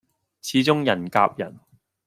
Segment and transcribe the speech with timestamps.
[0.41, 1.59] 始終人夾人